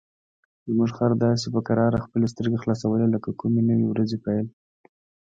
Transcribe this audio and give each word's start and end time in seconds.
زموږ 0.67 0.89
خر 0.97 1.11
داسې 1.25 1.47
په 1.55 1.61
کراره 1.67 2.03
خپلې 2.05 2.27
سترګې 2.33 2.61
خلاصوي 2.63 3.05
لکه 3.13 3.29
د 3.31 3.35
کومې 3.41 3.61
نوې 3.69 3.85
ورځې 3.89 4.17
پیل. 4.25 4.47